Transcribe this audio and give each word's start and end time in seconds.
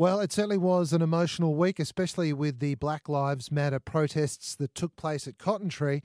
Well, 0.00 0.20
it 0.20 0.30
certainly 0.30 0.58
was 0.58 0.92
an 0.92 1.02
emotional 1.02 1.56
week, 1.56 1.80
especially 1.80 2.32
with 2.32 2.60
the 2.60 2.76
Black 2.76 3.08
Lives 3.08 3.50
Matter 3.50 3.80
protests 3.80 4.54
that 4.54 4.72
took 4.72 4.94
place 4.94 5.26
at 5.26 5.38
Cotton 5.38 5.68
Tree. 5.68 6.04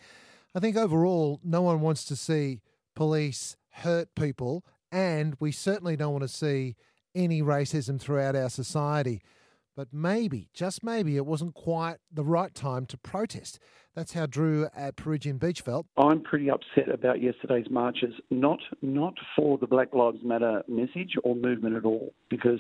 I 0.56 0.60
think 0.60 0.76
overall, 0.76 1.40
no 1.44 1.62
one 1.62 1.80
wants 1.80 2.04
to 2.06 2.16
see 2.16 2.62
police 2.96 3.56
hurt 3.70 4.16
people, 4.16 4.66
and 4.92 5.36
we 5.40 5.52
certainly 5.52 5.96
don't 5.96 6.12
want 6.12 6.24
to 6.24 6.28
see 6.28 6.76
any 7.14 7.44
racism 7.44 8.02
throughout 8.02 8.36
our 8.36 8.50
society. 8.50 9.22
But 9.76 9.88
maybe, 9.92 10.50
just 10.54 10.84
maybe, 10.84 11.18
it 11.18 11.26
wasn't 11.26 11.56
quite 11.56 11.98
the 12.12 12.24
right 12.24 12.54
time 12.54 12.86
to 12.88 12.98
protest. 12.98 13.60
That's 13.96 14.14
how 14.14 14.28
Drew 14.28 14.68
at 14.76 14.96
Peregian 14.96 15.40
Beach 15.40 15.62
felt. 15.62 15.88
I'm 15.98 16.22
pretty 16.22 16.50
upset 16.50 16.90
about 16.90 17.22
yesterday's 17.22 17.70
marches, 17.72 18.14
not 18.30 18.60
not 18.84 19.16
for 19.36 19.58
the 19.58 19.66
Black 19.66 19.94
Lives 19.94 20.20
Matter 20.24 20.64
message 20.68 21.16
or 21.24 21.36
movement 21.36 21.76
at 21.76 21.86
all, 21.86 22.14
because 22.30 22.60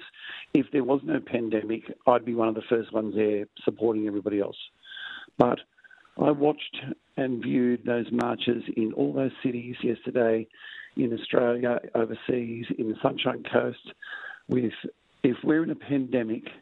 if 0.55 0.65
there 0.71 0.83
was 0.83 1.01
no 1.03 1.19
pandemic, 1.19 1.83
I'd 2.07 2.25
be 2.25 2.33
one 2.33 2.47
of 2.47 2.55
the 2.55 2.63
first 2.67 2.91
ones 2.91 3.13
there 3.15 3.45
supporting 3.63 4.07
everybody 4.07 4.39
else. 4.39 4.57
But 5.37 5.59
I 6.19 6.31
watched 6.31 6.77
and 7.17 7.43
viewed 7.43 7.85
those 7.85 8.11
marches 8.11 8.63
in 8.75 8.93
all 8.93 9.13
those 9.13 9.31
cities 9.43 9.75
yesterday, 9.83 10.47
in 10.97 11.13
Australia, 11.13 11.79
overseas, 11.93 12.65
in 12.77 12.89
the 12.89 12.97
Sunshine 13.03 13.43
Coast, 13.51 13.93
with 14.47 14.73
if 15.23 15.37
we're 15.43 15.63
in 15.63 15.69
a 15.69 15.75
pandemic– 15.75 16.43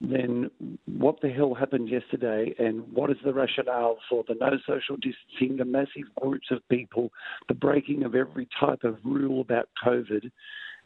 then 0.00 0.50
what 0.86 1.20
the 1.20 1.28
hell 1.28 1.54
happened 1.54 1.88
yesterday 1.88 2.54
and 2.58 2.90
what 2.92 3.10
is 3.10 3.16
the 3.24 3.32
rationale 3.34 3.98
for 4.08 4.24
the 4.28 4.34
no 4.40 4.50
social 4.66 4.96
distancing, 4.96 5.56
the 5.56 5.64
massive 5.64 6.14
groups 6.20 6.48
of 6.50 6.66
people, 6.68 7.10
the 7.48 7.54
breaking 7.54 8.04
of 8.04 8.14
every 8.14 8.48
type 8.60 8.84
of 8.84 8.98
rule 9.04 9.40
about 9.40 9.68
COVID? 9.84 10.30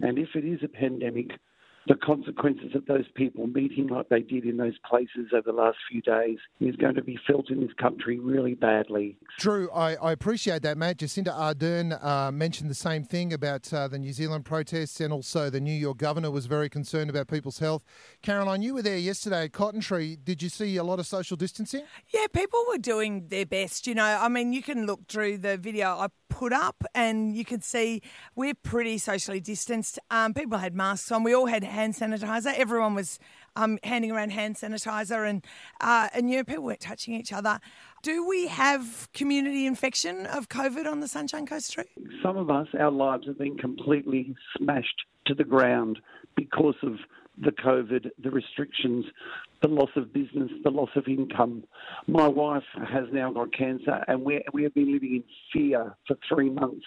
And 0.01 0.19
if 0.19 0.31
it 0.35 0.45
is 0.45 0.61
a 0.63 0.69
pandemic, 0.69 1.33
the 1.87 1.95
consequences 1.95 2.75
of 2.75 2.87
those 2.87 3.07
people 3.15 3.47
meeting 3.47 3.89
like 3.89 4.09
they 4.09 4.21
did 4.21 4.45
in 4.45 4.57
those 4.57 4.79
places 4.89 5.33
over 5.33 5.51
the 5.51 5.53
last 5.53 5.79
few 5.91 6.01
days 6.03 6.39
is 6.61 6.77
going 6.77 6.95
to 6.95 7.03
be 7.03 7.19
felt 7.27 7.51
in 7.51 7.61
this 7.61 7.73
country 7.81 8.19
really 8.19 8.55
badly. 8.55 9.17
Drew, 9.39 9.71
I, 9.71 9.95
I 9.97 10.13
appreciate 10.13 10.63
that, 10.63 10.79
Matt. 10.79 10.99
Jacinda 10.99 11.37
Ardern 11.37 12.03
uh, 12.05 12.31
mentioned 12.31 12.71
the 12.71 12.75
same 12.75 13.05
thing 13.05 13.33
about 13.33 13.73
uh, 13.73 13.89
the 13.89 13.99
New 13.99 14.13
Zealand 14.13 14.45
protests, 14.45 15.01
and 15.01 15.13
also 15.13 15.51
the 15.51 15.61
New 15.61 15.73
York 15.73 15.99
governor 15.99 16.31
was 16.31 16.47
very 16.47 16.69
concerned 16.69 17.11
about 17.11 17.29
people's 17.29 17.59
health. 17.59 17.85
Caroline, 18.23 18.63
you 18.63 18.75
were 18.75 18.83
there 18.83 18.99
yesterday 18.99 19.45
at 19.45 19.53
Cotton 19.53 19.81
Tree. 19.81 20.17
Did 20.23 20.43
you 20.43 20.49
see 20.49 20.77
a 20.77 20.85
lot 20.85 20.99
of 20.99 21.07
social 21.07 21.37
distancing? 21.37 21.83
Yeah, 22.13 22.27
people 22.33 22.65
were 22.69 22.79
doing 22.79 23.29
their 23.29 23.47
best. 23.47 23.87
You 23.87 23.95
know, 23.95 24.05
I 24.05 24.29
mean, 24.29 24.53
you 24.53 24.63
can 24.63 24.87
look 24.87 25.09
through 25.09 25.39
the 25.39 25.57
video 25.57 25.89
I 25.89 26.09
put 26.33 26.53
up, 26.53 26.83
and 26.95 27.37
you 27.37 27.45
can 27.45 27.61
see 27.61 28.01
we're 28.35 28.55
pretty 28.55 28.97
socially 28.97 29.39
distanced. 29.39 29.99
Um, 30.11 30.33
people 30.33 30.57
had 30.57 30.75
masks 30.75 31.13
on. 31.13 31.23
We 31.23 31.35
all 31.35 31.47
had 31.47 31.63
hand 31.63 31.95
sanitizer. 31.95 32.55
Everyone 32.55 32.95
was 32.95 33.19
um, 33.55 33.79
handing 33.85 34.11
around 34.11 34.31
hand 34.31 34.57
sanitizer, 34.57 35.29
and 35.29 35.45
uh, 35.83 36.09
and 36.15 36.31
you 36.31 36.39
know 36.39 36.45
people 36.45 36.65
weren't 36.65 36.81
touching 36.81 37.15
each 37.15 37.33
other. 37.33 37.61
Do 38.03 38.27
we 38.27 38.47
have 38.47 39.09
community 39.13 39.67
infection 39.67 40.27
of 40.27 40.49
COVID 40.49 40.87
on 40.87 41.01
the 41.01 41.09
Sunshine 41.09 41.47
Coast 41.47 41.73
Tree? 41.75 41.85
Some 42.23 42.39
of 42.39 42.51
us, 42.51 42.67
our 42.81 42.91
lives 42.91 43.27
have 43.27 43.39
been 43.39 43.59
completely 43.59 44.35
smashed 44.57 45.03
to 45.27 45.35
the 45.35 45.45
ground 45.45 46.01
because 46.35 46.77
of 46.83 46.95
the 47.41 47.53
COVID, 47.53 48.11
the 48.23 48.31
restrictions, 48.31 49.05
the 49.63 49.69
loss 49.69 49.91
of 49.97 50.13
business, 50.13 50.51
the 50.65 50.71
loss 50.71 50.91
of 50.97 51.07
income. 51.07 51.65
My 52.07 52.29
wife 52.29 52.63
has 52.89 53.05
now 53.13 53.33
got 53.33 53.53
cancer, 53.53 54.05
and 54.09 54.23
we 54.23 54.43
we 54.53 54.63
have 54.65 54.75
been 54.75 54.93
living 54.93 55.17
in 55.17 55.25
fear 55.53 55.97
for 56.07 56.17
three 56.29 56.51
months. 56.51 56.85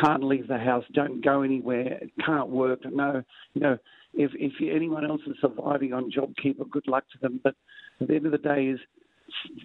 Can't 0.00 0.24
leave 0.24 0.48
the 0.48 0.58
house, 0.58 0.84
don't 0.92 1.24
go 1.24 1.42
anywhere, 1.42 2.00
can't 2.24 2.48
work. 2.48 2.80
No, 2.84 3.22
you 3.54 3.60
know, 3.60 3.78
if 4.14 4.30
if 4.34 4.52
anyone 4.60 5.04
else 5.08 5.20
is 5.26 5.36
surviving 5.40 5.92
on 5.92 6.10
JobKeeper, 6.10 6.68
good 6.70 6.86
luck 6.88 7.04
to 7.12 7.18
them. 7.20 7.40
But 7.42 7.54
at 8.00 8.08
the 8.08 8.14
end 8.14 8.26
of 8.26 8.32
the 8.32 8.38
day, 8.38 8.66
is 8.66 8.80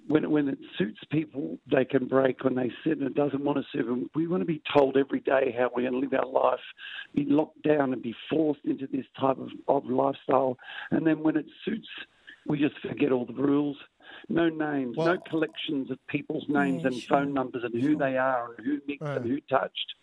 when 0.07 0.29
when 0.29 0.47
it 0.47 0.59
suits 0.77 0.99
people, 1.11 1.57
they 1.71 1.85
can 1.85 2.07
break. 2.07 2.43
When 2.43 2.55
they 2.55 2.71
sit 2.83 2.97
and 2.97 3.03
it 3.03 3.15
doesn't 3.15 3.43
want 3.43 3.57
to 3.57 3.65
suit 3.71 3.85
them, 3.85 4.09
we 4.15 4.27
want 4.27 4.41
to 4.41 4.45
be 4.45 4.61
told 4.73 4.97
every 4.97 5.19
day 5.19 5.55
how 5.57 5.69
we're 5.73 5.89
going 5.89 5.93
to 5.93 5.99
live 5.99 6.13
our 6.13 6.29
life, 6.29 6.59
be 7.15 7.25
locked 7.25 7.61
down 7.63 7.93
and 7.93 8.01
be 8.01 8.15
forced 8.29 8.65
into 8.65 8.87
this 8.87 9.05
type 9.19 9.37
of, 9.37 9.49
of 9.67 9.85
lifestyle. 9.85 10.57
And 10.91 11.05
then 11.05 11.23
when 11.23 11.37
it 11.37 11.45
suits, 11.65 11.87
we 12.47 12.59
just 12.59 12.79
forget 12.79 13.11
all 13.11 13.25
the 13.25 13.33
rules. 13.33 13.77
No 14.27 14.49
names, 14.49 14.97
well, 14.97 15.07
no 15.07 15.17
collections 15.29 15.91
of 15.91 15.99
people's 16.07 16.45
names 16.49 16.81
yeah, 16.81 16.87
and 16.87 16.95
sure. 16.95 17.19
phone 17.19 17.33
numbers 17.33 17.63
and 17.63 17.73
who 17.73 17.91
sure. 17.91 17.99
they 17.99 18.17
are 18.17 18.53
and 18.53 18.65
who 18.65 18.79
mixed 18.87 19.01
right. 19.01 19.17
and 19.17 19.25
who 19.25 19.39
touched 19.41 19.93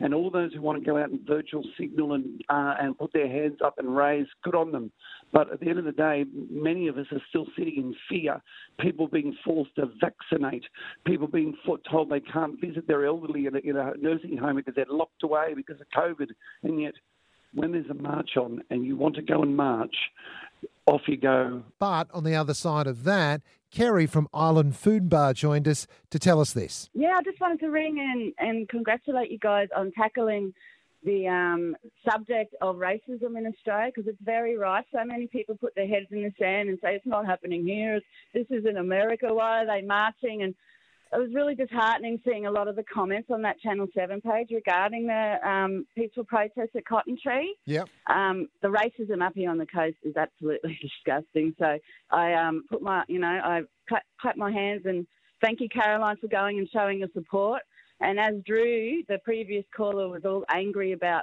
and 0.00 0.14
all 0.14 0.30
those 0.30 0.52
who 0.52 0.60
want 0.60 0.78
to 0.78 0.84
go 0.84 0.98
out 0.98 1.10
and 1.10 1.20
virtual 1.26 1.62
signal 1.78 2.14
and 2.14 2.42
uh, 2.48 2.74
and 2.80 2.98
put 2.98 3.12
their 3.12 3.28
hands 3.28 3.58
up 3.64 3.78
and 3.78 3.96
raise, 3.96 4.26
good 4.42 4.54
on 4.54 4.72
them. 4.72 4.90
But 5.32 5.52
at 5.52 5.60
the 5.60 5.68
end 5.68 5.78
of 5.78 5.84
the 5.84 5.92
day, 5.92 6.24
many 6.50 6.88
of 6.88 6.98
us 6.98 7.06
are 7.12 7.22
still 7.28 7.46
sitting 7.56 7.76
in 7.76 7.94
fear. 8.08 8.42
People 8.80 9.08
being 9.08 9.36
forced 9.44 9.74
to 9.76 9.90
vaccinate, 10.00 10.64
people 11.04 11.26
being 11.26 11.54
told 11.90 12.10
they 12.10 12.20
can't 12.20 12.60
visit 12.60 12.86
their 12.86 13.06
elderly 13.06 13.46
in 13.46 13.56
a, 13.56 13.58
in 13.58 13.76
a 13.76 13.92
nursing 13.98 14.36
home 14.36 14.56
because 14.56 14.74
they're 14.74 14.86
locked 14.88 15.22
away 15.22 15.54
because 15.54 15.80
of 15.80 15.86
COVID, 15.96 16.28
and 16.62 16.80
yet 16.80 16.94
when 17.54 17.72
there's 17.72 17.88
a 17.90 17.94
march 17.94 18.36
on 18.36 18.62
and 18.70 18.84
you 18.84 18.96
want 18.96 19.16
to 19.16 19.22
go 19.22 19.42
and 19.42 19.56
march, 19.56 19.94
off 20.86 21.02
you 21.06 21.16
go. 21.16 21.62
But 21.78 22.08
on 22.12 22.24
the 22.24 22.34
other 22.34 22.54
side 22.54 22.86
of 22.86 23.04
that, 23.04 23.40
Kerry 23.76 24.06
from 24.06 24.26
Island 24.32 24.74
Food 24.74 25.10
Bar 25.10 25.34
joined 25.34 25.68
us 25.68 25.86
to 26.08 26.18
tell 26.18 26.40
us 26.40 26.54
this. 26.54 26.88
Yeah, 26.94 27.12
I 27.18 27.22
just 27.22 27.38
wanted 27.38 27.60
to 27.60 27.68
ring 27.68 27.98
and, 28.00 28.32
and 28.38 28.66
congratulate 28.70 29.30
you 29.30 29.38
guys 29.38 29.68
on 29.76 29.92
tackling 29.92 30.54
the 31.04 31.28
um, 31.28 31.76
subject 32.10 32.54
of 32.62 32.76
racism 32.76 33.36
in 33.36 33.46
Australia 33.46 33.92
because 33.94 34.08
it's 34.08 34.22
very 34.22 34.56
right. 34.56 34.82
So 34.94 35.04
many 35.04 35.26
people 35.26 35.56
put 35.56 35.74
their 35.74 35.86
heads 35.86 36.06
in 36.10 36.22
the 36.22 36.32
sand 36.38 36.70
and 36.70 36.78
say 36.82 36.94
it's 36.94 37.04
not 37.04 37.26
happening 37.26 37.66
here. 37.66 38.00
This 38.32 38.46
is 38.48 38.64
in 38.64 38.78
America. 38.78 39.26
Why 39.28 39.64
are 39.64 39.66
they 39.66 39.86
marching? 39.86 40.42
And 40.42 40.54
it 41.12 41.18
was 41.18 41.32
really 41.32 41.54
disheartening 41.54 42.20
seeing 42.24 42.46
a 42.46 42.50
lot 42.50 42.68
of 42.68 42.76
the 42.76 42.82
comments 42.82 43.28
on 43.30 43.42
that 43.42 43.60
Channel 43.60 43.86
7 43.94 44.20
page 44.20 44.48
regarding 44.50 45.06
the 45.06 45.48
um, 45.48 45.86
peaceful 45.94 46.24
protests 46.24 46.74
at 46.76 46.84
Cotton 46.84 47.16
Tree. 47.22 47.56
Yep. 47.66 47.88
Um, 48.08 48.48
the 48.60 48.68
racism 48.68 49.24
up 49.24 49.32
here 49.34 49.50
on 49.50 49.58
the 49.58 49.66
coast 49.66 49.96
is 50.02 50.16
absolutely 50.16 50.78
disgusting. 50.82 51.54
So 51.58 51.78
I 52.10 52.34
um, 52.34 52.64
put 52.68 52.82
my, 52.82 53.04
you 53.08 53.20
know, 53.20 53.28
I 53.28 53.62
clap, 53.88 54.02
clap 54.20 54.36
my 54.36 54.50
hands 54.50 54.82
and 54.84 55.06
thank 55.40 55.60
you, 55.60 55.68
Caroline, 55.68 56.16
for 56.20 56.28
going 56.28 56.58
and 56.58 56.68
showing 56.72 56.98
your 56.98 57.08
support. 57.14 57.62
And 58.00 58.18
as 58.18 58.34
Drew, 58.44 59.02
the 59.08 59.18
previous 59.24 59.64
caller, 59.74 60.08
was 60.08 60.24
all 60.24 60.44
angry 60.50 60.92
about 60.92 61.22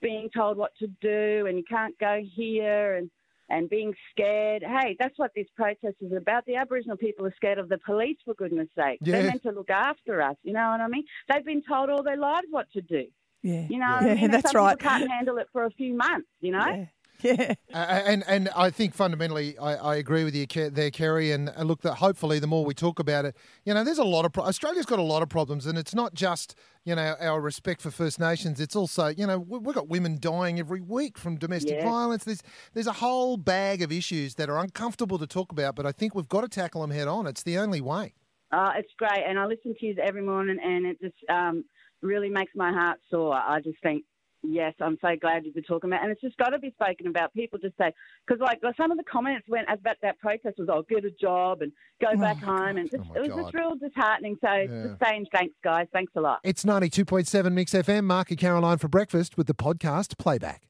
being 0.00 0.30
told 0.34 0.56
what 0.56 0.72
to 0.78 0.86
do 1.00 1.46
and 1.46 1.56
you 1.56 1.64
can't 1.68 1.98
go 1.98 2.20
here 2.34 2.94
and 2.94 3.10
and 3.48 3.68
being 3.68 3.94
scared. 4.10 4.62
Hey, 4.62 4.96
that's 4.98 5.18
what 5.18 5.32
this 5.34 5.46
protest 5.56 5.96
is 6.00 6.12
about. 6.12 6.46
The 6.46 6.56
Aboriginal 6.56 6.96
people 6.96 7.26
are 7.26 7.34
scared 7.36 7.58
of 7.58 7.68
the 7.68 7.78
police, 7.78 8.16
for 8.24 8.34
goodness 8.34 8.68
sake. 8.76 8.98
Yeah. 9.02 9.12
They're 9.12 9.30
meant 9.30 9.42
to 9.42 9.50
look 9.50 9.70
after 9.70 10.22
us. 10.22 10.36
You 10.42 10.52
know 10.52 10.70
what 10.70 10.80
I 10.80 10.88
mean? 10.88 11.04
They've 11.32 11.44
been 11.44 11.62
told 11.68 11.90
all 11.90 12.02
their 12.02 12.16
lives 12.16 12.46
what 12.50 12.70
to 12.72 12.80
do. 12.80 13.04
Yeah. 13.42 13.66
You 13.68 13.78
know, 13.78 13.98
yeah, 14.00 14.12
I 14.12 14.14
mean? 14.14 14.30
that's 14.30 14.54
right. 14.54 14.78
Can't 14.78 15.10
handle 15.10 15.36
it 15.38 15.48
for 15.52 15.64
a 15.64 15.70
few 15.70 15.94
months. 15.94 16.28
You 16.40 16.52
know. 16.52 16.66
Yeah. 16.66 16.86
Yeah. 17.24 17.54
And 17.70 18.22
and 18.28 18.50
I 18.50 18.70
think 18.70 18.94
fundamentally 18.94 19.58
I, 19.58 19.74
I 19.74 19.96
agree 19.96 20.24
with 20.24 20.34
you 20.34 20.46
there, 20.70 20.90
Kerry. 20.90 21.32
And 21.32 21.50
look, 21.58 21.80
that 21.80 21.94
hopefully 21.94 22.38
the 22.38 22.46
more 22.46 22.64
we 22.64 22.74
talk 22.74 22.98
about 22.98 23.24
it, 23.24 23.34
you 23.64 23.72
know, 23.72 23.82
there's 23.82 23.98
a 23.98 24.04
lot 24.04 24.24
of 24.24 24.32
pro- 24.32 24.44
Australia's 24.44 24.86
got 24.86 24.98
a 24.98 25.02
lot 25.02 25.22
of 25.22 25.28
problems, 25.28 25.66
and 25.66 25.78
it's 25.78 25.94
not 25.94 26.14
just 26.14 26.54
you 26.84 26.94
know 26.94 27.16
our 27.20 27.40
respect 27.40 27.80
for 27.80 27.90
First 27.90 28.20
Nations. 28.20 28.60
It's 28.60 28.76
also 28.76 29.06
you 29.06 29.26
know 29.26 29.38
we've 29.38 29.74
got 29.74 29.88
women 29.88 30.18
dying 30.20 30.58
every 30.58 30.82
week 30.82 31.16
from 31.18 31.36
domestic 31.36 31.78
yeah. 31.78 31.84
violence. 31.84 32.24
There's 32.24 32.42
there's 32.74 32.86
a 32.86 32.92
whole 32.92 33.36
bag 33.36 33.82
of 33.82 33.90
issues 33.90 34.34
that 34.34 34.50
are 34.50 34.58
uncomfortable 34.58 35.18
to 35.18 35.26
talk 35.26 35.50
about, 35.50 35.74
but 35.74 35.86
I 35.86 35.92
think 35.92 36.14
we've 36.14 36.28
got 36.28 36.42
to 36.42 36.48
tackle 36.48 36.82
them 36.82 36.90
head 36.90 37.08
on. 37.08 37.26
It's 37.26 37.42
the 37.42 37.58
only 37.58 37.80
way. 37.80 38.14
Uh, 38.52 38.72
it's 38.76 38.92
great, 38.98 39.24
and 39.26 39.38
I 39.38 39.46
listen 39.46 39.74
to 39.80 39.86
you 39.86 39.96
every 40.02 40.22
morning, 40.22 40.58
and 40.62 40.86
it 40.86 41.00
just 41.00 41.16
um, 41.28 41.64
really 42.02 42.28
makes 42.28 42.52
my 42.54 42.70
heart 42.72 43.00
sore. 43.10 43.34
I 43.34 43.60
just 43.60 43.78
think 43.82 44.04
Yes, 44.46 44.74
I'm 44.80 44.98
so 45.00 45.08
glad 45.20 45.44
you've 45.44 45.54
been 45.54 45.64
talking 45.64 45.88
about, 45.88 46.02
and 46.02 46.12
it's 46.12 46.20
just 46.20 46.36
got 46.36 46.50
to 46.50 46.58
be 46.58 46.70
spoken 46.72 47.06
about. 47.06 47.32
People 47.32 47.58
just 47.58 47.76
say 47.78 47.92
because 48.26 48.40
like 48.40 48.60
some 48.76 48.90
of 48.90 48.98
the 48.98 49.04
comments 49.04 49.48
went 49.48 49.66
about 49.70 49.96
that 50.02 50.18
protest 50.18 50.58
was, 50.58 50.68
"Oh, 50.70 50.84
get 50.88 51.04
a 51.04 51.10
job 51.10 51.62
and 51.62 51.72
go 52.00 52.08
oh 52.12 52.16
back 52.18 52.38
home," 52.38 52.76
and 52.76 52.90
just, 52.90 53.02
oh 53.10 53.14
it 53.14 53.20
was 53.20 53.42
just 53.42 53.54
real 53.54 53.74
disheartening. 53.76 54.36
So 54.44 54.52
yeah. 54.52 54.86
just 54.88 55.02
saying 55.02 55.26
thanks, 55.32 55.54
guys. 55.64 55.86
Thanks 55.92 56.12
a 56.16 56.20
lot. 56.20 56.40
It's 56.44 56.64
ninety 56.64 56.90
two 56.90 57.04
point 57.04 57.26
seven 57.26 57.54
Mix 57.54 57.72
FM. 57.72 58.04
Mark 58.04 58.30
and 58.30 58.38
Caroline 58.38 58.78
for 58.78 58.88
breakfast 58.88 59.38
with 59.38 59.46
the 59.46 59.54
podcast 59.54 60.18
playback. 60.18 60.68